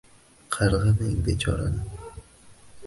Qarg‘amang 0.55 1.21
bechorani. 1.29 1.87